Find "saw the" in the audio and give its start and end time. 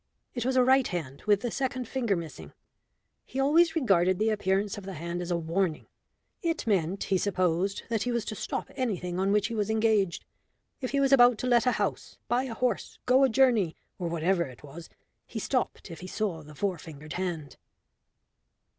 16.07-16.55